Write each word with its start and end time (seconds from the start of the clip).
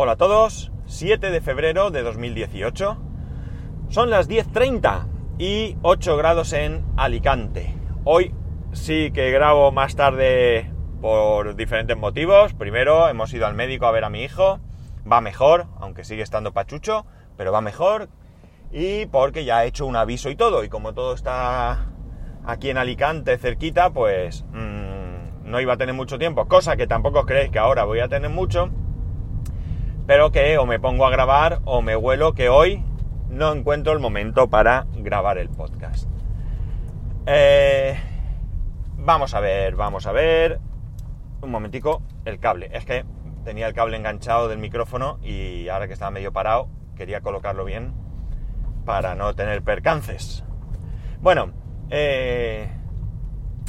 Hola 0.00 0.12
a 0.12 0.16
todos, 0.16 0.70
7 0.86 1.32
de 1.32 1.40
febrero 1.40 1.90
de 1.90 2.02
2018. 2.02 2.98
Son 3.88 4.10
las 4.10 4.28
10.30 4.28 5.08
y 5.38 5.76
8 5.82 6.16
grados 6.16 6.52
en 6.52 6.84
Alicante. 6.96 7.74
Hoy 8.04 8.32
sí 8.70 9.10
que 9.10 9.32
grabo 9.32 9.72
más 9.72 9.96
tarde 9.96 10.72
por 11.00 11.56
diferentes 11.56 11.96
motivos. 11.96 12.54
Primero, 12.54 13.08
hemos 13.08 13.34
ido 13.34 13.44
al 13.44 13.56
médico 13.56 13.86
a 13.86 13.90
ver 13.90 14.04
a 14.04 14.08
mi 14.08 14.22
hijo. 14.22 14.60
Va 15.04 15.20
mejor, 15.20 15.66
aunque 15.80 16.04
sigue 16.04 16.22
estando 16.22 16.52
pachucho, 16.52 17.04
pero 17.36 17.50
va 17.50 17.60
mejor. 17.60 18.08
Y 18.70 19.06
porque 19.06 19.44
ya 19.44 19.64
he 19.64 19.66
hecho 19.66 19.84
un 19.84 19.96
aviso 19.96 20.30
y 20.30 20.36
todo. 20.36 20.62
Y 20.62 20.68
como 20.68 20.94
todo 20.94 21.12
está 21.12 21.88
aquí 22.44 22.70
en 22.70 22.78
Alicante, 22.78 23.36
cerquita, 23.36 23.90
pues 23.90 24.44
mmm, 24.52 25.42
no 25.50 25.60
iba 25.60 25.72
a 25.72 25.76
tener 25.76 25.96
mucho 25.96 26.20
tiempo. 26.20 26.46
Cosa 26.46 26.76
que 26.76 26.86
tampoco 26.86 27.26
creéis 27.26 27.50
que 27.50 27.58
ahora 27.58 27.82
voy 27.82 27.98
a 27.98 28.06
tener 28.06 28.30
mucho 28.30 28.70
pero 30.08 30.32
que 30.32 30.56
o 30.56 30.64
me 30.64 30.80
pongo 30.80 31.04
a 31.04 31.10
grabar 31.10 31.60
o 31.66 31.82
me 31.82 31.94
huelo 31.94 32.32
que 32.32 32.48
hoy 32.48 32.82
no 33.28 33.52
encuentro 33.52 33.92
el 33.92 33.98
momento 33.98 34.48
para 34.48 34.86
grabar 34.94 35.36
el 35.36 35.50
podcast. 35.50 36.08
Eh, 37.26 37.94
vamos 38.96 39.34
a 39.34 39.40
ver, 39.40 39.76
vamos 39.76 40.06
a 40.06 40.12
ver. 40.12 40.60
Un 41.42 41.50
momentico, 41.50 42.02
el 42.24 42.40
cable. 42.40 42.70
Es 42.72 42.86
que 42.86 43.04
tenía 43.44 43.68
el 43.68 43.74
cable 43.74 43.98
enganchado 43.98 44.48
del 44.48 44.56
micrófono 44.56 45.18
y 45.22 45.68
ahora 45.68 45.88
que 45.88 45.92
estaba 45.92 46.10
medio 46.10 46.32
parado, 46.32 46.70
quería 46.96 47.20
colocarlo 47.20 47.66
bien 47.66 47.92
para 48.86 49.14
no 49.14 49.34
tener 49.34 49.62
percances. 49.62 50.42
Bueno, 51.20 51.52
eh, 51.90 52.66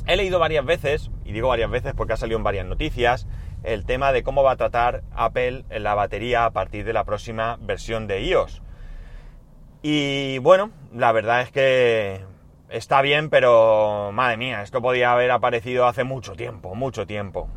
he 0.08 0.16
leído 0.16 0.40
varias 0.40 0.64
veces, 0.64 1.12
y 1.26 1.34
digo 1.34 1.50
varias 1.50 1.70
veces 1.70 1.94
porque 1.98 2.14
ha 2.14 2.18
salido 2.18 2.38
en 2.38 2.46
varias 2.46 2.66
noticias, 2.66 3.28
el 3.64 3.86
tema 3.86 4.12
de 4.12 4.24
cómo 4.24 4.44
va 4.44 4.52
a 4.52 4.58
tratar 4.58 5.04
Apple 5.16 5.66
la 5.70 5.96
batería 5.96 6.46
a 6.46 6.52
partir 6.52 6.86
de 6.86 6.94
la 6.94 7.04
próxima 7.04 7.58
versión 7.62 8.08
de 8.08 8.22
iOS. 8.22 8.62
Y 9.82 10.40
bueno, 10.40 10.72
la 10.94 11.12
verdad 11.12 11.42
es 11.42 11.52
que 11.52 12.22
está 12.70 13.02
bien, 13.02 13.30
pero 13.30 14.12
madre 14.14 14.38
mía, 14.38 14.62
esto 14.62 14.82
podía 14.82 15.14
haber 15.14 15.32
aparecido 15.32 15.88
hace 15.88 16.04
mucho 16.04 16.34
tiempo, 16.34 16.76
mucho 16.76 17.06
tiempo. 17.08 17.48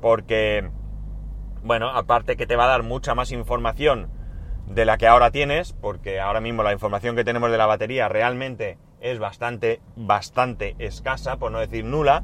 Porque, 0.00 0.68
bueno, 1.62 1.88
aparte 1.90 2.36
que 2.36 2.46
te 2.46 2.56
va 2.56 2.64
a 2.64 2.68
dar 2.68 2.82
mucha 2.82 3.14
más 3.14 3.32
información 3.32 4.10
de 4.66 4.84
la 4.84 4.98
que 4.98 5.06
ahora 5.06 5.30
tienes, 5.30 5.72
porque 5.72 6.20
ahora 6.20 6.40
mismo 6.40 6.62
la 6.62 6.72
información 6.72 7.16
que 7.16 7.24
tenemos 7.24 7.50
de 7.50 7.58
la 7.58 7.66
batería 7.66 8.08
realmente 8.08 8.78
es 9.00 9.18
bastante, 9.18 9.80
bastante 9.96 10.76
escasa, 10.78 11.36
por 11.36 11.52
no 11.52 11.58
decir 11.58 11.84
nula. 11.84 12.22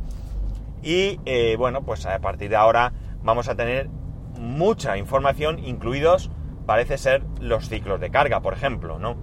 Y 0.82 1.20
eh, 1.24 1.56
bueno, 1.58 1.82
pues 1.82 2.06
a 2.06 2.18
partir 2.20 2.50
de 2.50 2.56
ahora 2.56 2.92
vamos 3.28 3.50
a 3.50 3.56
tener 3.56 3.90
mucha 4.38 4.96
información, 4.96 5.58
incluidos 5.58 6.30
parece 6.64 6.96
ser 6.96 7.24
los 7.42 7.68
ciclos 7.68 8.00
de 8.00 8.10
carga, 8.10 8.40
por 8.40 8.54
ejemplo, 8.54 8.98
¿no? 8.98 9.18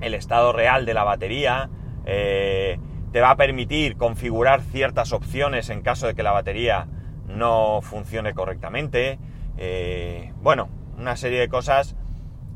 El 0.00 0.14
estado 0.14 0.52
real 0.52 0.86
de 0.86 0.94
la 0.94 1.02
batería, 1.02 1.68
eh, 2.06 2.78
te 3.10 3.20
va 3.20 3.30
a 3.30 3.36
permitir 3.36 3.96
configurar 3.96 4.60
ciertas 4.60 5.12
opciones 5.12 5.68
en 5.68 5.82
caso 5.82 6.06
de 6.06 6.14
que 6.14 6.22
la 6.22 6.30
batería 6.30 6.86
no 7.26 7.80
funcione 7.82 8.34
correctamente. 8.34 9.18
Eh, 9.58 10.32
bueno, 10.40 10.68
una 10.96 11.16
serie 11.16 11.40
de 11.40 11.48
cosas 11.48 11.96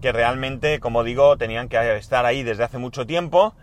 que 0.01 0.12
realmente, 0.12 0.79
como 0.79 1.03
digo, 1.03 1.37
tenían 1.39 1.69
que 1.69 1.97
estar 1.97 2.25
ahí 2.25 2.45
desde 2.45 2.62
hace 2.62 2.79
mucho 2.79 3.05
tiempo. 3.05 3.57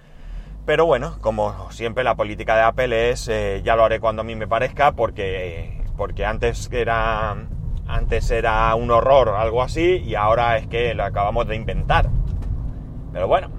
Pero 0.66 0.86
bueno, 0.86 1.18
como 1.22 1.72
siempre 1.72 2.04
la 2.04 2.16
política 2.16 2.58
de 2.58 2.64
Apple 2.64 3.10
es, 3.10 3.30
eh, 3.30 3.62
ya 3.64 3.78
lo 3.78 3.86
haré 3.86 4.02
cuando 4.02 4.24
a 4.24 4.26
mí 4.26 4.36
me 4.36 4.48
parezca, 4.48 4.92
porque 4.92 5.81
porque 6.02 6.26
antes 6.26 6.68
era, 6.72 7.46
antes 7.86 8.32
era 8.32 8.74
un 8.74 8.90
horror, 8.90 9.36
algo 9.38 9.62
así, 9.62 10.02
y 10.04 10.16
ahora 10.16 10.58
es 10.58 10.66
que 10.66 10.96
lo 10.96 11.04
acabamos 11.04 11.48
de 11.48 11.56
inventar. 11.56 12.10
Pero 13.14 13.28
bueno, 13.28 13.52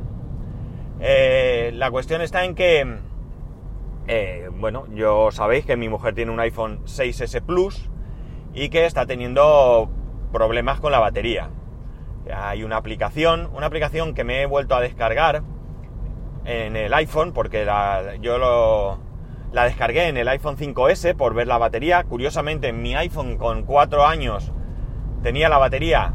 eh, 0.98 1.70
la 1.72 1.88
cuestión 1.92 2.20
está 2.20 2.44
en 2.44 2.56
que, 2.56 2.98
eh, 4.08 4.50
bueno, 4.54 4.86
yo 4.92 5.30
sabéis 5.30 5.64
que 5.64 5.76
mi 5.76 5.88
mujer 5.88 6.16
tiene 6.16 6.32
un 6.32 6.40
iPhone 6.40 6.80
6S 6.84 7.42
Plus 7.42 7.88
y 8.52 8.70
que 8.70 8.86
está 8.86 9.06
teniendo 9.06 9.88
problemas 10.32 10.80
con 10.80 10.90
la 10.90 10.98
batería. 10.98 11.48
Hay 12.34 12.64
una 12.64 12.76
aplicación, 12.76 13.50
una 13.54 13.66
aplicación 13.66 14.14
que 14.14 14.24
me 14.24 14.42
he 14.42 14.46
vuelto 14.46 14.74
a 14.74 14.80
descargar 14.80 15.44
en 16.44 16.74
el 16.74 16.92
iPhone 16.92 17.32
porque 17.34 17.64
yo 18.20 18.38
lo, 18.38 18.98
la 19.52 19.64
descargué 19.64 20.08
en 20.08 20.16
el 20.16 20.28
iPhone 20.28 20.56
5S 20.56 21.14
por 21.14 21.34
ver 21.34 21.46
la 21.46 21.58
batería. 21.58 22.02
Curiosamente, 22.04 22.72
mi 22.72 22.94
iPhone 22.94 23.36
con 23.36 23.64
4 23.64 24.06
años 24.06 24.52
tenía 25.22 25.48
la 25.48 25.58
batería 25.58 26.14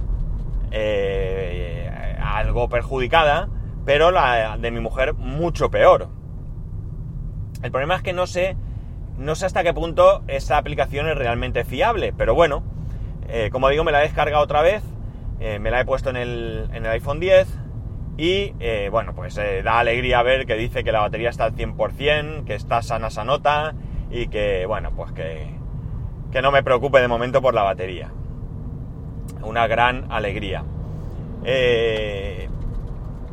eh, 0.71 1.89
algo 2.21 2.67
perjudicada, 2.67 3.47
pero 3.85 4.11
la 4.11 4.57
de 4.57 4.71
mi 4.71 4.79
mujer 4.79 5.13
mucho 5.13 5.69
peor. 5.69 6.09
El 7.63 7.71
problema 7.71 7.95
es 7.95 8.01
que 8.01 8.13
no 8.13 8.27
sé, 8.27 8.57
no 9.17 9.35
sé 9.35 9.45
hasta 9.45 9.63
qué 9.63 9.73
punto 9.73 10.23
esa 10.27 10.57
aplicación 10.57 11.07
es 11.07 11.15
realmente 11.15 11.63
fiable, 11.63 12.13
pero 12.15 12.35
bueno, 12.35 12.63
eh, 13.29 13.49
como 13.51 13.69
digo, 13.69 13.83
me 13.83 13.91
la 13.91 13.99
he 13.99 14.03
descargado 14.03 14.43
otra 14.43 14.61
vez, 14.61 14.83
eh, 15.39 15.59
me 15.59 15.71
la 15.71 15.81
he 15.81 15.85
puesto 15.85 16.09
en 16.09 16.17
el, 16.17 16.69
en 16.73 16.85
el 16.85 16.91
iPhone 16.91 17.19
10 17.19 17.47
y 18.17 18.55
eh, 18.59 18.89
bueno, 18.91 19.13
pues 19.13 19.37
eh, 19.37 19.61
da 19.63 19.77
alegría 19.77 20.23
ver 20.23 20.47
que 20.47 20.55
dice 20.55 20.83
que 20.83 20.91
la 20.91 21.01
batería 21.01 21.29
está 21.29 21.45
al 21.45 21.55
100%, 21.55 22.45
que 22.45 22.55
está 22.55 22.81
sana 22.81 23.07
esa 23.07 23.23
nota 23.23 23.75
y 24.09 24.27
que, 24.27 24.65
bueno, 24.65 24.91
pues 24.95 25.11
que, 25.11 25.45
que 26.31 26.41
no 26.41 26.51
me 26.51 26.63
preocupe 26.63 26.99
de 26.99 27.07
momento 27.07 27.43
por 27.43 27.53
la 27.53 27.61
batería. 27.61 28.11
Una 29.43 29.67
gran 29.67 30.11
alegría. 30.11 30.63
Eh, 31.43 32.49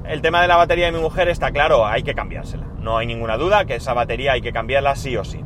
el 0.06 0.20
tema 0.20 0.42
de 0.42 0.48
la 0.48 0.56
batería 0.56 0.86
de 0.86 0.92
mi 0.92 1.00
mujer 1.00 1.28
está 1.28 1.50
claro, 1.50 1.86
hay 1.86 2.02
que 2.02 2.14
cambiársela. 2.14 2.66
No 2.78 2.98
hay 2.98 3.06
ninguna 3.06 3.38
duda 3.38 3.64
que 3.64 3.76
esa 3.76 3.94
batería 3.94 4.32
hay 4.32 4.42
que 4.42 4.52
cambiarla 4.52 4.96
sí 4.96 5.16
o 5.16 5.24
sí. 5.24 5.42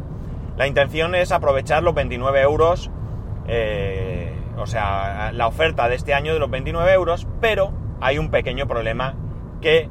La 0.56 0.66
intención 0.66 1.14
es 1.14 1.30
aprovechar 1.30 1.84
los 1.84 1.94
29 1.94 2.40
euros, 2.40 2.90
o 4.56 4.66
sea, 4.66 5.30
la 5.32 5.46
oferta 5.46 5.88
de 5.88 5.94
este 5.94 6.14
año 6.14 6.32
de 6.32 6.40
los 6.40 6.50
29 6.50 6.92
euros, 6.92 7.28
pero 7.40 7.72
hay 8.00 8.18
un 8.18 8.32
pequeño 8.32 8.66
problema 8.66 9.14
que 9.60 9.88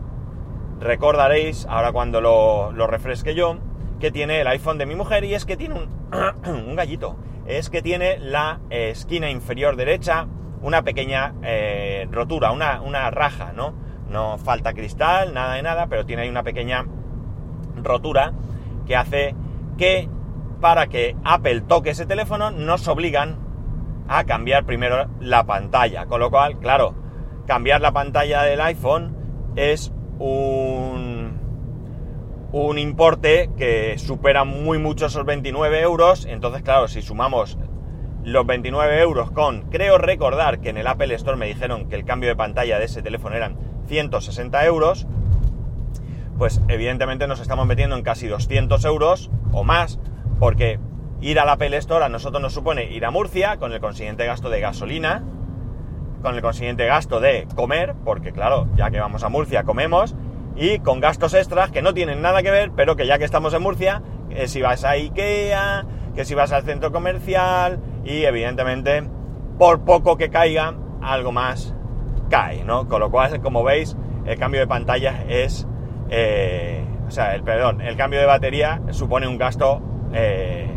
recordaréis, 0.79 1.65
ahora 1.69 1.91
cuando 1.91 2.21
lo, 2.21 2.87
refresque 2.87 3.35
yo, 3.35 3.57
que 3.99 4.11
tiene 4.11 4.41
el 4.41 4.47
iPhone 4.47 4.77
de 4.77 4.85
mi 4.85 4.95
mujer 4.95 5.23
y 5.23 5.33
es 5.33 5.45
que 5.45 5.57
tiene 5.57 5.75
un, 5.75 6.75
gallito. 6.75 7.17
Es 7.45 7.69
que 7.69 7.81
tiene 7.81 8.19
la 8.19 8.59
esquina 8.69 9.29
inferior 9.29 9.75
derecha 9.75 10.27
una 10.61 10.81
pequeña 10.83 11.33
eh, 11.43 12.07
rotura, 12.11 12.51
una, 12.51 12.81
una, 12.81 13.09
raja, 13.11 13.53
¿no? 13.53 13.73
No 14.09 14.37
falta 14.37 14.73
cristal, 14.73 15.33
nada 15.33 15.53
de 15.53 15.61
nada, 15.61 15.87
pero 15.87 16.05
tiene 16.05 16.23
ahí 16.23 16.29
una 16.29 16.43
pequeña 16.43 16.85
rotura 17.83 18.33
que 18.85 18.95
hace 18.95 19.35
que 19.77 20.09
para 20.59 20.87
que 20.87 21.15
Apple 21.23 21.61
toque 21.61 21.91
ese 21.91 22.05
teléfono 22.05 22.51
nos 22.51 22.87
obligan 22.87 23.37
a 24.07 24.23
cambiar 24.23 24.65
primero 24.65 25.07
la 25.19 25.45
pantalla. 25.45 26.05
Con 26.05 26.19
lo 26.19 26.29
cual, 26.29 26.57
claro, 26.59 26.95
cambiar 27.45 27.81
la 27.81 27.91
pantalla 27.91 28.43
del 28.43 28.61
iPhone 28.61 29.16
es 29.57 29.91
un, 30.19 31.33
un 32.51 32.79
importe 32.79 33.49
que 33.57 33.97
supera 33.97 34.45
muy 34.45 34.77
mucho 34.77 35.07
esos 35.07 35.25
29 35.25 35.81
euros. 35.81 36.25
Entonces, 36.25 36.61
claro, 36.61 36.87
si 36.87 37.01
sumamos 37.01 37.57
los 38.23 38.45
29 38.45 39.01
euros 39.01 39.31
con, 39.31 39.63
creo 39.69 39.97
recordar 39.97 40.59
que 40.59 40.69
en 40.69 40.77
el 40.77 40.87
Apple 40.87 41.13
Store 41.15 41.37
me 41.37 41.47
dijeron 41.47 41.89
que 41.89 41.95
el 41.95 42.05
cambio 42.05 42.29
de 42.29 42.35
pantalla 42.35 42.77
de 42.77 42.85
ese 42.85 43.01
teléfono 43.01 43.35
eran 43.35 43.57
160 43.87 44.65
euros, 44.65 45.07
pues 46.37 46.61
evidentemente 46.67 47.27
nos 47.27 47.39
estamos 47.39 47.65
metiendo 47.65 47.95
en 47.95 48.03
casi 48.03 48.27
200 48.27 48.85
euros 48.85 49.31
o 49.53 49.63
más, 49.63 49.99
porque 50.39 50.79
ir 51.19 51.39
al 51.39 51.49
Apple 51.49 51.75
Store 51.77 52.05
a 52.05 52.09
nosotros 52.09 52.41
nos 52.41 52.53
supone 52.53 52.91
ir 52.91 53.05
a 53.05 53.11
Murcia 53.11 53.57
con 53.57 53.73
el 53.73 53.79
consiguiente 53.79 54.25
gasto 54.25 54.49
de 54.49 54.59
gasolina, 54.59 55.23
con 56.21 56.35
el 56.35 56.41
consiguiente 56.41 56.85
gasto 56.85 57.19
de 57.19 57.47
comer, 57.55 57.95
porque 58.03 58.31
claro, 58.31 58.67
ya 58.75 58.89
que 58.91 58.99
vamos 58.99 59.23
a 59.23 59.29
Murcia 59.29 59.63
comemos, 59.63 60.15
y 60.55 60.79
con 60.79 60.99
gastos 60.99 61.33
extras 61.33 61.71
que 61.71 61.81
no 61.81 61.93
tienen 61.93 62.21
nada 62.21 62.41
que 62.41 62.51
ver, 62.51 62.71
pero 62.75 62.95
que 62.95 63.05
ya 63.05 63.17
que 63.17 63.25
estamos 63.25 63.53
en 63.53 63.61
Murcia, 63.61 64.01
que 64.29 64.47
si 64.47 64.61
vas 64.61 64.83
a 64.83 64.91
Ikea, 64.91 65.85
que 66.15 66.25
si 66.25 66.33
vas 66.33 66.51
al 66.51 66.63
centro 66.63 66.91
comercial, 66.91 67.79
y 68.03 68.23
evidentemente, 68.23 69.03
por 69.57 69.81
poco 69.81 70.17
que 70.17 70.29
caiga, 70.29 70.73
algo 71.01 71.31
más 71.31 71.75
cae, 72.29 72.63
¿no? 72.63 72.87
Con 72.87 72.99
lo 72.99 73.11
cual, 73.11 73.39
como 73.41 73.63
veis, 73.63 73.95
el 74.25 74.37
cambio 74.37 74.59
de 74.59 74.67
pantalla 74.67 75.23
es, 75.27 75.67
eh, 76.09 76.83
o 77.07 77.11
sea, 77.11 77.35
el 77.35 77.43
perdón, 77.43 77.81
el 77.81 77.95
cambio 77.95 78.19
de 78.19 78.25
batería 78.25 78.81
supone 78.91 79.27
un 79.27 79.37
gasto, 79.37 79.81
eh, 80.13 80.69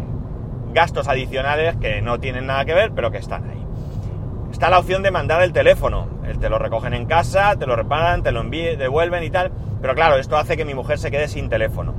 gastos 0.72 1.08
adicionales 1.08 1.76
que 1.76 2.02
no 2.02 2.20
tienen 2.20 2.46
nada 2.46 2.64
que 2.64 2.75
ver, 2.75 2.92
pero 2.92 3.10
que 3.10 3.19
están 3.19 3.48
ahí. 3.48 3.59
Está 4.50 4.69
la 4.69 4.79
opción 4.79 5.02
de 5.02 5.11
mandar 5.11 5.43
el 5.43 5.52
teléfono. 5.52 6.08
Te 6.41 6.49
lo 6.49 6.58
recogen 6.58 6.94
en 6.94 7.06
casa, 7.06 7.56
te 7.56 7.67
lo 7.67 7.76
reparan, 7.76 8.23
te 8.23 8.32
lo 8.32 8.41
envíen, 8.41 8.79
devuelven 8.79 9.23
y 9.23 9.31
tal. 9.31 9.50
Pero 9.81 9.94
claro, 9.94 10.17
esto 10.17 10.37
hace 10.37 10.56
que 10.56 10.64
mi 10.64 10.75
mujer 10.75 10.99
se 10.99 11.11
quede 11.11 11.29
sin 11.29 11.49
teléfono. 11.49 11.94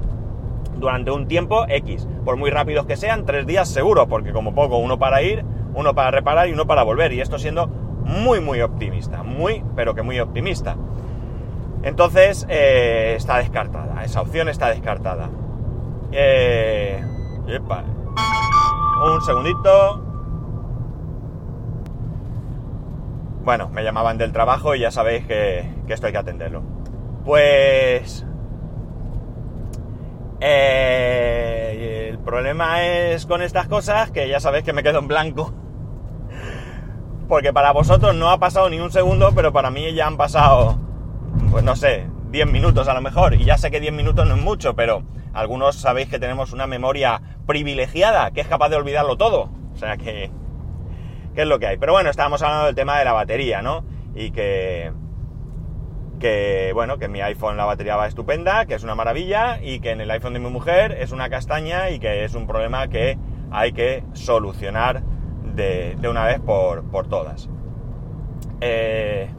Durante 0.77 1.11
un 1.11 1.27
tiempo 1.27 1.65
X. 1.67 2.07
Por 2.25 2.37
muy 2.37 2.49
rápidos 2.49 2.85
que 2.85 2.97
sean, 2.97 3.25
tres 3.25 3.45
días 3.45 3.69
seguro, 3.69 4.07
porque 4.07 4.31
como 4.31 4.53
poco, 4.53 4.77
uno 4.77 4.99
para 4.99 5.21
ir, 5.21 5.43
uno 5.73 5.95
para 5.95 6.11
reparar 6.11 6.49
y 6.49 6.53
uno 6.53 6.67
para 6.67 6.83
volver. 6.83 7.13
Y 7.13 7.21
esto 7.21 7.39
siendo 7.39 7.67
muy, 7.67 8.39
muy 8.39 8.61
optimista. 8.61 9.23
Muy, 9.23 9.63
pero 9.75 9.95
que 9.95 10.01
muy 10.01 10.19
optimista. 10.19 10.75
Entonces, 11.83 12.45
eh, 12.49 13.15
está 13.15 13.37
descartada. 13.37 14.03
Esa 14.03 14.21
opción 14.21 14.49
está 14.49 14.69
descartada. 14.69 15.29
Eh, 16.11 17.01
un 19.03 19.21
segundito. 19.21 20.00
Bueno, 23.43 23.69
me 23.69 23.83
llamaban 23.83 24.17
del 24.17 24.31
trabajo 24.31 24.75
y 24.75 24.81
ya 24.81 24.91
sabéis 24.91 25.25
que, 25.25 25.67
esto 25.87 26.07
hay 26.07 26.11
que 26.13 26.19
atenderlo. 26.19 26.61
Pues... 27.25 28.25
Eh, 30.39 32.07
el 32.09 32.19
problema 32.19 32.83
es 32.83 33.25
con 33.25 33.41
estas 33.41 33.67
cosas 33.67 34.11
que 34.11 34.27
ya 34.27 34.39
sabéis 34.39 34.63
que 34.63 34.73
me 34.73 34.83
quedo 34.83 34.99
en 34.99 35.07
blanco. 35.07 35.53
Porque 37.27 37.51
para 37.51 37.71
vosotros 37.71 38.15
no 38.15 38.29
ha 38.29 38.39
pasado 38.39 38.69
ni 38.69 38.79
un 38.79 38.91
segundo, 38.91 39.31
pero 39.35 39.51
para 39.51 39.71
mí 39.71 39.91
ya 39.93 40.07
han 40.07 40.17
pasado, 40.17 40.77
pues 41.49 41.63
no 41.63 41.75
sé, 41.75 42.07
10 42.29 42.51
minutos 42.51 42.87
a 42.87 42.93
lo 42.93 43.01
mejor. 43.01 43.33
Y 43.33 43.43
ya 43.43 43.57
sé 43.57 43.71
que 43.71 43.79
10 43.79 43.93
minutos 43.93 44.27
no 44.27 44.35
es 44.35 44.41
mucho, 44.41 44.75
pero 44.75 45.03
algunos 45.33 45.77
sabéis 45.77 46.09
que 46.09 46.19
tenemos 46.19 46.53
una 46.53 46.67
memoria 46.67 47.21
privilegiada, 47.47 48.31
que 48.31 48.41
es 48.41 48.47
capaz 48.47 48.69
de 48.69 48.75
olvidarlo 48.75 49.17
todo. 49.17 49.49
O 49.73 49.77
sea 49.77 49.97
que, 49.97 50.31
¿qué 51.33 51.41
es 51.41 51.47
lo 51.47 51.59
que 51.59 51.67
hay? 51.67 51.77
Pero 51.77 51.93
bueno, 51.93 52.09
estábamos 52.09 52.41
hablando 52.41 52.65
del 52.65 52.75
tema 52.75 52.99
de 52.99 53.05
la 53.05 53.13
batería, 53.13 53.61
¿no? 53.61 53.83
Y 54.15 54.31
que, 54.31 54.91
que, 56.19 56.71
bueno, 56.73 56.97
que 56.97 57.05
en 57.05 57.11
mi 57.11 57.21
iPhone 57.21 57.57
la 57.57 57.65
batería 57.65 57.95
va 57.95 58.07
estupenda, 58.07 58.65
que 58.65 58.75
es 58.75 58.83
una 58.83 58.95
maravilla, 58.95 59.59
y 59.61 59.79
que 59.79 59.91
en 59.91 60.01
el 60.01 60.11
iPhone 60.11 60.33
de 60.33 60.39
mi 60.39 60.49
mujer 60.49 60.93
es 60.93 61.11
una 61.11 61.29
castaña 61.29 61.89
y 61.89 61.99
que 61.99 62.23
es 62.23 62.35
un 62.35 62.47
problema 62.47 62.87
que 62.87 63.17
hay 63.51 63.73
que 63.73 64.03
solucionar 64.13 65.03
de, 65.55 65.97
una 66.09 66.25
vez 66.25 66.39
por, 66.39 67.07
todas. 67.09 67.49
Eh, 68.61 69.29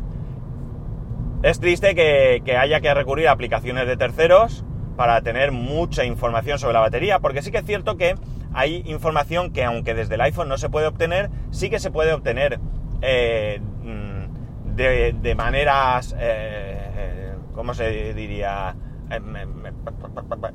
es 1.43 1.61
triste 1.61 1.95
que, 1.95 2.57
haya 2.57 2.81
que 2.81 2.95
recurrir 2.95 3.29
a 3.29 3.33
aplicaciones 3.33 3.87
de 3.87 3.97
terceros 3.97 4.65
para 4.97 5.23
tener 5.23 5.53
mucha 5.53 6.05
información 6.05 6.59
sobre 6.59 6.75
la 6.75 6.81
batería, 6.81 7.19
porque 7.21 7.43
sí 7.43 7.51
que 7.51 7.59
es 7.59 7.65
cierto 7.65 7.97
que 7.97 8.15
hay 8.55 8.83
información 8.87 9.53
que 9.53 9.65
aunque 9.65 9.95
desde 9.95 10.15
el 10.15 10.21
iPhone 10.21 10.49
no 10.49 10.59
se 10.59 10.69
puede 10.69 10.87
obtener, 10.87 11.31
sí 11.51 11.71
que 11.71 11.79
se 11.79 11.91
puede 11.91 12.13
obtener 12.13 12.61
eh, 13.01 13.61
mm, 13.83 14.75
de, 14.75 15.35
maneras, 15.35 16.15
eh, 16.19 17.35
¿cómo 17.55 17.75
se 17.75 18.15
diría? 18.15 18.77
Em, 19.11 19.37
em, 19.37 19.67
em, 19.67 19.75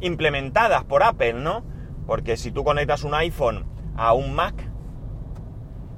implementadas 0.02 0.84
por 0.84 1.04
Apple, 1.04 1.34
¿no? 1.34 1.64
Porque 2.08 2.38
si 2.38 2.52
tú 2.52 2.64
conectas 2.64 3.04
un 3.04 3.14
iPhone 3.14 3.66
a 3.96 4.14
un 4.14 4.34
Mac 4.34 4.56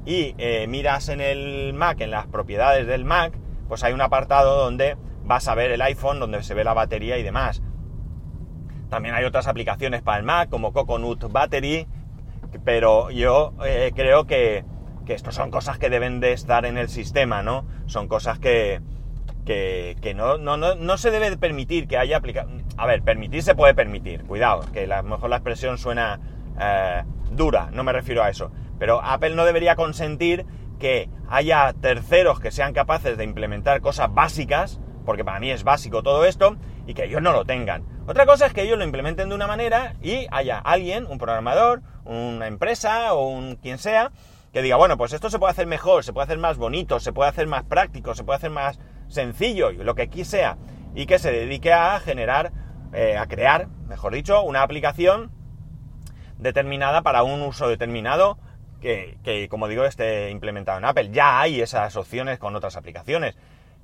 y 0.05 0.35
eh, 0.37 0.67
miras 0.67 1.07
en 1.09 1.21
el 1.21 1.73
Mac, 1.73 2.01
en 2.01 2.11
las 2.11 2.27
propiedades 2.27 2.85
del 2.87 3.05
Mac, 3.05 3.33
pues 3.67 3.83
hay 3.83 3.93
un 3.93 4.01
apartado 4.01 4.57
donde 4.57 4.97
vas 5.23 5.47
a 5.47 5.55
ver 5.55 5.71
el 5.71 5.81
iPhone, 5.81 6.19
donde 6.19 6.43
se 6.43 6.53
ve 6.53 6.63
la 6.63 6.73
batería 6.73 7.17
y 7.17 7.23
demás. 7.23 7.61
También 8.89 9.15
hay 9.15 9.25
otras 9.25 9.47
aplicaciones 9.47 10.01
para 10.01 10.17
el 10.17 10.23
Mac 10.23 10.49
como 10.49 10.73
Coconut 10.73 11.31
Battery, 11.31 11.87
pero 12.63 13.11
yo 13.11 13.53
eh, 13.65 13.91
creo 13.95 14.25
que, 14.25 14.65
que 15.05 15.13
esto 15.13 15.31
son 15.31 15.51
cosas 15.51 15.77
que 15.77 15.89
deben 15.89 16.19
de 16.19 16.33
estar 16.33 16.65
en 16.65 16.77
el 16.77 16.89
sistema, 16.89 17.43
¿no? 17.43 17.65
Son 17.85 18.07
cosas 18.07 18.39
que, 18.39 18.81
que, 19.45 20.13
no, 20.15 20.37
no, 20.37 20.57
no, 20.57 20.97
se 20.97 21.11
debe 21.11 21.35
permitir 21.37 21.87
que 21.87 21.97
haya 21.97 22.17
aplicaciones... 22.17 22.65
A 22.77 22.85
ver, 22.85 23.01
permitir 23.01 23.43
se 23.43 23.55
puede 23.55 23.73
permitir, 23.73 24.23
cuidado, 24.23 24.61
que 24.71 24.83
a 24.91 25.01
lo 25.01 25.09
mejor 25.09 25.29
la 25.29 25.37
expresión 25.37 25.77
suena 25.77 26.19
eh, 26.59 27.03
dura, 27.31 27.69
no 27.71 27.83
me 27.83 27.91
refiero 27.91 28.23
a 28.23 28.29
eso. 28.29 28.51
Pero 28.77 29.01
Apple 29.03 29.35
no 29.35 29.45
debería 29.45 29.75
consentir 29.75 30.45
que 30.77 31.09
haya 31.27 31.73
terceros 31.73 32.39
que 32.39 32.51
sean 32.51 32.73
capaces 32.73 33.17
de 33.17 33.23
implementar 33.23 33.81
cosas 33.81 34.13
básicas, 34.13 34.79
porque 35.05 35.25
para 35.25 35.39
mí 35.39 35.51
es 35.51 35.63
básico 35.63 36.03
todo 36.03 36.25
esto, 36.25 36.57
y 36.85 36.93
que 36.93 37.05
ellos 37.05 37.21
no 37.21 37.33
lo 37.33 37.45
tengan. 37.45 37.83
Otra 38.09 38.25
cosa 38.25 38.47
es 38.47 38.53
que 38.53 38.63
ellos 38.63 38.79
lo 38.79 38.83
implementen 38.83 39.29
de 39.29 39.35
una 39.35 39.45
manera 39.45 39.93
y 40.01 40.25
haya 40.31 40.57
alguien, 40.57 41.05
un 41.05 41.19
programador, 41.19 41.83
una 42.05 42.47
empresa 42.47 43.13
o 43.13 43.27
un 43.27 43.55
quien 43.55 43.77
sea, 43.77 44.11
que 44.51 44.63
diga, 44.63 44.77
bueno, 44.77 44.97
pues 44.97 45.13
esto 45.13 45.29
se 45.29 45.37
puede 45.37 45.51
hacer 45.51 45.67
mejor, 45.67 46.03
se 46.03 46.11
puede 46.11 46.23
hacer 46.23 46.39
más 46.39 46.57
bonito, 46.57 46.99
se 46.99 47.13
puede 47.13 47.29
hacer 47.29 47.45
más 47.45 47.65
práctico, 47.65 48.15
se 48.15 48.23
puede 48.23 48.37
hacer 48.37 48.49
más 48.49 48.79
sencillo, 49.09 49.69
lo 49.69 49.93
que 49.93 50.01
aquí 50.01 50.25
sea, 50.25 50.57
y 50.95 51.05
que 51.05 51.19
se 51.19 51.31
dedique 51.31 51.71
a 51.71 51.99
generar, 51.99 52.51
eh, 52.93 53.15
a 53.15 53.27
crear, 53.27 53.67
mejor 53.87 54.15
dicho, 54.15 54.41
una 54.41 54.63
aplicación 54.63 55.29
determinada 56.39 57.03
para 57.03 57.21
un 57.21 57.43
uso 57.43 57.69
determinado 57.69 58.39
que, 58.81 59.19
que, 59.23 59.47
como 59.49 59.67
digo, 59.67 59.85
esté 59.85 60.31
implementado 60.31 60.79
en 60.79 60.85
Apple. 60.85 61.11
Ya 61.11 61.39
hay 61.39 61.61
esas 61.61 61.95
opciones 61.95 62.39
con 62.39 62.55
otras 62.55 62.75
aplicaciones. 62.75 63.37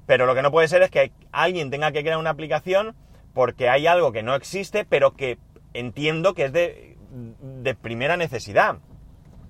Pero 0.08 0.26
lo 0.26 0.34
que 0.34 0.42
no 0.42 0.50
puede 0.50 0.68
ser 0.68 0.82
es 0.82 0.90
que 0.90 1.12
alguien 1.32 1.70
tenga 1.70 1.92
que 1.92 2.02
crear 2.02 2.18
una 2.18 2.32
aplicación 2.32 2.96
porque 3.36 3.70
hay 3.70 3.86
algo 3.86 4.14
que 4.14 4.24
no 4.24 4.34
existe, 4.34 4.86
pero 4.86 5.12
que 5.14 5.38
entiendo 5.74 6.34
que 6.34 6.46
es 6.46 6.54
de, 6.54 7.76
primera 7.82 8.18
necesidad. 8.18 8.78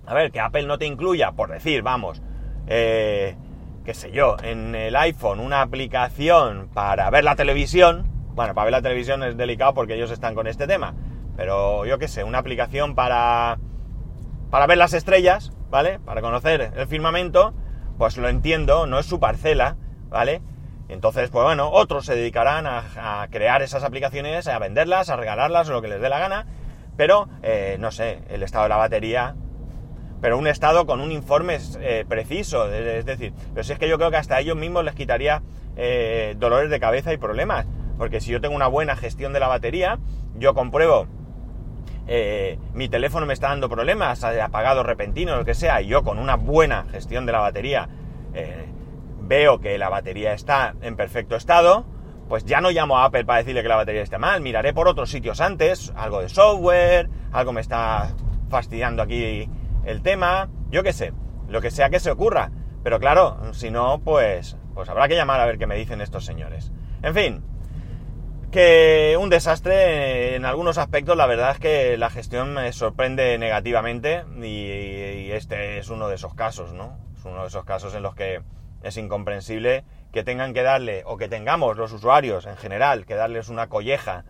A 0.07 0.13
ver, 0.13 0.31
que 0.31 0.39
Apple 0.39 0.65
no 0.65 0.77
te 0.77 0.87
incluya, 0.87 1.31
por 1.31 1.51
decir, 1.51 1.83
vamos, 1.83 2.21
eh, 2.67 3.37
qué 3.85 3.93
sé 3.93 4.11
yo, 4.11 4.37
en 4.41 4.73
el 4.73 4.95
iPhone 4.95 5.39
una 5.39 5.61
aplicación 5.61 6.67
para 6.73 7.09
ver 7.11 7.23
la 7.23 7.35
televisión. 7.35 8.11
Bueno, 8.33 8.55
para 8.55 8.65
ver 8.65 8.71
la 8.71 8.81
televisión 8.81 9.23
es 9.23 9.37
delicado 9.37 9.73
porque 9.75 9.93
ellos 9.93 10.11
están 10.11 10.33
con 10.33 10.47
este 10.47 10.65
tema. 10.67 10.95
Pero 11.38 11.85
yo 11.85 11.99
qué 11.99 12.07
sé, 12.07 12.23
una 12.23 12.39
aplicación 12.39 12.95
para, 12.95 13.59
para 14.49 14.65
ver 14.65 14.79
las 14.79 14.93
estrellas, 14.93 15.51
¿vale? 15.69 15.99
Para 15.99 16.21
conocer 16.21 16.73
el 16.75 16.88
firmamento, 16.88 17.53
pues 17.99 18.17
lo 18.17 18.29
entiendo, 18.29 18.88
no 18.88 18.97
es 18.97 19.05
su 19.05 19.19
parcela, 19.19 19.77
¿vale? 20.09 20.41
Entonces, 20.87 21.29
pues 21.29 21.43
bueno, 21.43 21.69
otros 21.71 22.05
se 22.05 22.15
dedicarán 22.15 22.67
a, 22.67 23.27
crear 23.31 23.61
esas 23.61 23.83
aplicaciones, 23.83 24.47
a 24.47 24.59
venderlas, 24.59 25.09
a 25.09 25.15
regalarlas 25.15 25.67
lo 25.67 25.81
que 25.81 25.87
les 25.87 25.99
dé 25.99 26.09
la 26.09 26.19
gana, 26.19 26.45
pero 26.95 27.27
eh, 27.41 27.77
no 27.79 27.91
sé, 27.91 28.19
el 28.29 28.43
estado 28.43 28.63
de 28.63 28.69
la 28.69 28.77
batería, 28.77 29.35
pero 30.21 30.37
un 30.37 30.47
estado 30.47 30.85
con 30.85 31.01
un 31.01 31.11
informe 31.11 31.57
eh, 31.79 32.05
preciso, 32.07 32.71
es 32.71 33.05
decir, 33.05 33.33
pero 33.53 33.63
si 33.63 33.73
es 33.73 33.79
que 33.79 33.89
yo 33.89 33.97
creo 33.97 34.11
que 34.11 34.17
hasta 34.17 34.39
ellos 34.39 34.55
mismos 34.55 34.85
les 34.85 34.93
quitaría 34.93 35.41
eh, 35.75 36.35
dolores 36.37 36.69
de 36.69 36.79
cabeza 36.79 37.11
y 37.13 37.17
problemas, 37.17 37.65
porque 37.97 38.21
si 38.21 38.31
yo 38.31 38.39
tengo 38.39 38.55
una 38.55 38.67
buena 38.67 38.95
gestión 38.95 39.33
de 39.33 39.39
la 39.39 39.47
batería, 39.47 39.99
yo 40.35 40.53
compruebo 40.53 41.07
mi 42.75 42.88
teléfono 42.88 43.25
me 43.25 43.33
está 43.33 43.47
dando 43.47 43.67
problemas, 43.67 44.23
apagado 44.23 44.83
repentino, 44.83 45.35
lo 45.35 45.43
que 45.43 45.55
sea, 45.55 45.81
y 45.81 45.88
yo 45.88 46.03
con 46.03 46.19
una 46.19 46.35
buena 46.35 46.85
gestión 46.91 47.25
de 47.25 47.31
la 47.31 47.39
batería 47.39 47.89
veo 49.27 49.60
que 49.60 49.77
la 49.77 49.89
batería 49.89 50.34
está 50.34 50.75
en 50.82 50.96
perfecto 50.96 51.36
estado, 51.36 51.86
pues 52.27 52.46
ya 52.46 52.62
no 52.62 52.72
llamo 52.72 52.98
a 52.98 53.05
Apple 53.05 53.25
para 53.25 53.39
decirle 53.39 53.62
que 53.62 53.70
la 53.70 53.75
batería 53.75 54.01
está 54.01 54.17
mal, 54.17 54.41
miraré 54.41 54.74
por 54.74 54.88
otros 54.88 55.10
sitios 55.10 55.41
antes, 55.41 55.94
algo 55.96 56.22
de 56.22 56.29
software, 56.29 57.10
algo 57.32 57.53
me 57.53 57.62
está 57.62 58.13
fastidiando 58.50 59.03
aquí 59.03 59.50
el 59.86 60.01
tema, 60.01 60.50
yo 60.70 60.84
qué 60.84 60.94
sé, 60.94 61.13
lo 61.48 61.62
que 61.62 61.72
sea 61.72 61.89
que 61.89 62.00
se 62.00 62.12
ocurra. 62.12 62.51
Pero 62.84 63.00
claro, 63.00 63.53
si 63.53 63.72
no, 63.72 64.01
pues, 64.03 64.58
pues 64.74 64.89
habrá 64.89 65.08
que 65.08 65.15
llamar 65.15 65.39
a 65.39 65.46
ver 65.46 65.58
qué 65.58 65.65
me 65.65 65.75
dicen 65.75 66.01
estos 66.01 66.25
señores. 66.25 66.72
En 67.01 67.13
fin, 67.13 67.44
que 68.51 69.17
un 69.20 69.29
desastre 69.29 70.36
en 70.36 70.46
algunos 70.46 70.77
aspectos, 70.77 71.17
la 71.17 71.25
verdad 71.25 71.51
es 71.51 71.60
que 71.60 71.98
la 71.98 72.10
gestión 72.10 72.53
me 72.53 72.72
sorprende 72.74 73.38
negativamente 73.38 74.24
y, 74.38 74.46
y 74.46 75.32
este 75.32 75.79
es 75.79 75.89
uno 75.89 76.08
de 76.08 76.15
esos 76.15 76.34
casos, 76.36 76.74
¿no? 76.74 76.98
Es 77.17 77.25
uno 77.25 77.41
de 77.41 77.48
esos 77.48 77.65
casos 77.65 77.96
en 77.96 78.03
los 78.03 78.15
que 78.15 78.41
es 78.86 78.98
incomprensible 78.98 79.84
que 80.13 80.24
tengan 80.24 80.54
que 80.54 80.62
darle, 80.62 81.01
o 81.06 81.18
que 81.18 81.27
tengamos 81.27 81.75
los 81.75 81.92
usuarios 81.92 82.46
en 82.46 82.56
general, 82.56 83.06
que 83.08 83.15
darles 83.15 83.50
una 83.50 83.68
colleja 83.68 84.25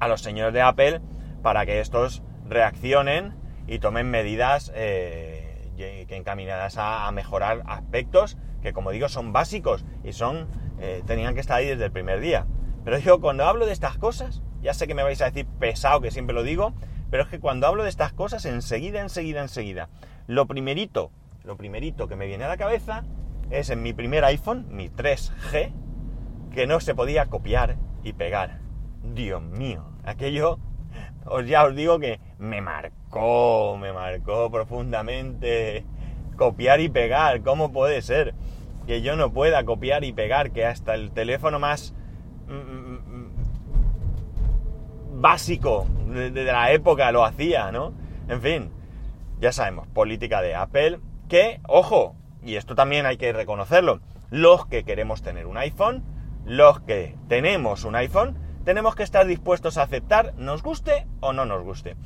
a 0.00 0.08
los 0.08 0.22
señores 0.22 0.54
de 0.54 0.62
Apple 0.62 1.00
para 1.42 1.66
que 1.66 1.80
estos 1.80 2.22
reaccionen 2.48 3.34
y 3.66 3.78
tomen 3.78 4.10
medidas 4.10 4.72
eh, 4.74 5.70
que 5.76 6.16
encaminadas 6.16 6.76
a, 6.78 7.10
mejorar 7.12 7.62
aspectos 7.66 8.38
que, 8.62 8.72
como 8.72 8.90
digo, 8.90 9.08
son 9.10 9.32
básicos 9.34 9.84
y 10.02 10.12
son 10.12 10.48
eh, 10.80 11.02
tenían 11.06 11.34
que 11.34 11.40
estar 11.40 11.58
ahí 11.58 11.66
desde 11.66 11.84
el 11.84 11.92
primer 11.92 12.20
día. 12.20 12.46
Pero 12.84 12.98
yo 12.98 13.20
cuando 13.20 13.44
hablo 13.44 13.66
de 13.66 13.72
estas 13.72 13.98
cosas, 13.98 14.42
ya 14.62 14.72
sé 14.72 14.86
que 14.86 14.94
me 14.94 15.02
vais 15.02 15.20
a 15.20 15.26
decir 15.26 15.46
pesado, 15.58 16.00
que 16.00 16.10
siempre 16.10 16.34
lo 16.34 16.42
digo, 16.42 16.72
pero 17.10 17.24
es 17.24 17.28
que 17.28 17.38
cuando 17.38 17.66
hablo 17.66 17.82
de 17.82 17.90
estas 17.90 18.14
cosas, 18.14 18.46
enseguida, 18.46 19.00
enseguida, 19.00 19.42
enseguida, 19.42 19.90
lo 20.26 20.46
primerito, 20.46 21.10
lo 21.44 21.58
primerito 21.58 22.08
que 22.08 22.16
me 22.16 22.26
viene 22.26 22.44
a 22.44 22.48
la 22.48 22.56
cabeza 22.56 23.04
es 23.52 23.70
en 23.70 23.82
mi 23.82 23.92
primer 23.92 24.24
iPhone, 24.24 24.66
mi 24.70 24.88
3G, 24.88 25.72
que 26.52 26.66
no 26.66 26.80
se 26.80 26.94
podía 26.94 27.26
copiar 27.26 27.76
y 28.02 28.14
pegar. 28.14 28.60
Dios 29.14 29.42
mío, 29.42 29.84
aquello, 30.04 30.58
os 31.26 31.46
ya 31.46 31.64
os 31.64 31.76
digo 31.76 31.98
que 31.98 32.18
me 32.38 32.60
marcó, 32.60 33.76
me 33.78 33.92
marcó 33.92 34.50
profundamente. 34.50 35.84
Copiar 36.36 36.80
y 36.80 36.88
pegar, 36.88 37.42
¿cómo 37.42 37.72
puede 37.72 38.00
ser? 38.00 38.34
Que 38.86 39.02
yo 39.02 39.16
no 39.16 39.32
pueda 39.32 39.64
copiar 39.64 40.02
y 40.02 40.12
pegar, 40.12 40.50
que 40.50 40.64
hasta 40.64 40.94
el 40.94 41.12
teléfono 41.12 41.58
más 41.58 41.94
mm, 42.48 42.54
mm, 42.54 43.16
mm, 43.16 45.20
básico 45.20 45.86
de, 46.08 46.30
de 46.30 46.44
la 46.44 46.72
época 46.72 47.12
lo 47.12 47.24
hacía, 47.24 47.70
¿no? 47.70 47.92
En 48.28 48.40
fin, 48.40 48.70
ya 49.40 49.52
sabemos, 49.52 49.86
política 49.88 50.40
de 50.40 50.54
Apple, 50.54 51.00
que, 51.28 51.60
ojo, 51.68 52.16
y 52.42 52.56
esto 52.56 52.74
también 52.74 53.06
hay 53.06 53.16
que 53.16 53.32
reconocerlo, 53.32 54.00
los 54.30 54.66
que 54.66 54.84
queremos 54.84 55.22
tener 55.22 55.46
un 55.46 55.56
iPhone, 55.58 56.02
los 56.44 56.80
que 56.80 57.16
tenemos 57.28 57.84
un 57.84 57.94
iPhone, 57.96 58.38
tenemos 58.64 58.94
que 58.94 59.02
estar 59.02 59.26
dispuestos 59.26 59.76
a 59.76 59.82
aceptar, 59.82 60.34
nos 60.36 60.62
guste 60.62 61.06
o 61.20 61.32
no 61.32 61.44
nos 61.44 61.62
guste. 61.62 61.96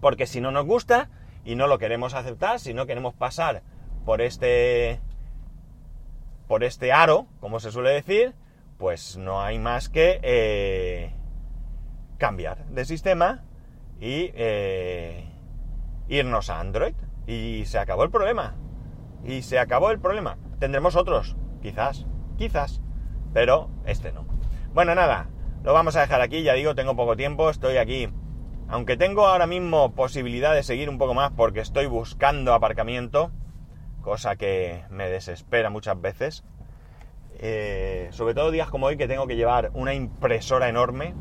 Porque 0.00 0.26
si 0.26 0.40
no 0.40 0.50
nos 0.50 0.66
gusta 0.66 1.08
y 1.44 1.56
no 1.56 1.66
lo 1.66 1.78
queremos 1.78 2.14
aceptar, 2.14 2.60
si 2.60 2.74
no 2.74 2.86
queremos 2.86 3.14
pasar 3.14 3.62
por 4.04 4.20
este 4.20 5.00
por 6.46 6.62
este 6.62 6.92
aro, 6.92 7.26
como 7.40 7.58
se 7.58 7.70
suele 7.70 7.90
decir, 7.90 8.34
pues 8.78 9.16
no 9.16 9.40
hay 9.40 9.58
más 9.58 9.88
que 9.88 10.20
eh, 10.22 11.14
cambiar 12.18 12.66
de 12.66 12.84
sistema 12.84 13.44
y 14.00 14.30
eh, 14.34 15.24
irnos 16.08 16.50
a 16.50 16.60
Android. 16.60 16.94
Y 17.26 17.64
se 17.64 17.78
acabó 17.78 18.04
el 18.04 18.10
problema. 18.10 18.54
Y 19.24 19.42
se 19.42 19.58
acabó 19.58 19.90
el 19.90 20.00
problema. 20.00 20.36
Tendremos 20.58 20.96
otros, 20.96 21.36
quizás, 21.62 22.06
quizás, 22.36 22.80
pero 23.32 23.70
este 23.86 24.12
no. 24.12 24.26
Bueno, 24.74 24.94
nada, 24.94 25.28
lo 25.62 25.72
vamos 25.72 25.96
a 25.96 26.00
dejar 26.00 26.20
aquí, 26.20 26.42
ya 26.42 26.52
digo, 26.54 26.74
tengo 26.74 26.96
poco 26.96 27.16
tiempo, 27.16 27.48
estoy 27.48 27.78
aquí. 27.78 28.08
Aunque 28.68 28.96
tengo 28.96 29.26
ahora 29.26 29.46
mismo 29.46 29.94
posibilidad 29.94 30.54
de 30.54 30.62
seguir 30.62 30.88
un 30.88 30.98
poco 30.98 31.14
más 31.14 31.32
porque 31.32 31.60
estoy 31.60 31.86
buscando 31.86 32.54
aparcamiento, 32.54 33.30
cosa 34.02 34.36
que 34.36 34.84
me 34.90 35.08
desespera 35.08 35.70
muchas 35.70 36.00
veces. 36.00 36.44
Eh, 37.38 38.08
sobre 38.10 38.34
todo 38.34 38.50
días 38.50 38.68
como 38.68 38.86
hoy 38.86 38.96
que 38.96 39.08
tengo 39.08 39.26
que 39.26 39.36
llevar 39.36 39.70
una 39.74 39.94
impresora 39.94 40.68
enorme 40.68 41.14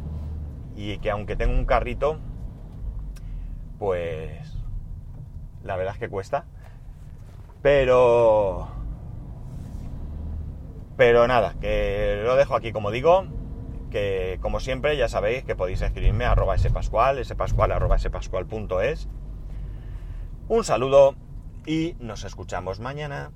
y 0.76 0.98
que 1.00 1.10
aunque 1.10 1.36
tengo 1.36 1.54
un 1.54 1.66
carrito, 1.66 2.20
pues 3.80 4.58
la 5.64 5.76
verdad 5.76 5.94
es 5.94 6.00
que 6.00 6.10
cuesta. 6.10 6.46
Pero... 7.63 8.67
Pero 10.98 11.27
nada, 11.27 11.55
que 11.60 12.22
lo 12.24 12.36
dejo 12.36 12.55
aquí 12.55 12.72
como 12.72 12.91
digo, 12.91 13.25
que 13.89 14.38
como 14.41 14.60
siempre 14.60 14.96
ya 14.98 15.08
sabéis 15.08 15.43
que 15.43 15.55
podéis 15.55 15.82
escribirme 15.82 16.25
a 16.25 16.34
arroba 16.34 16.58
spascual, 16.58 17.24
spascual 17.25 17.72
arroba 17.72 17.98
spascual.es. 17.98 19.08
Un 20.50 20.63
saludo 20.63 21.15
y 21.65 21.96
nos 22.00 22.25
escuchamos 22.25 22.79
mañana. 22.79 23.32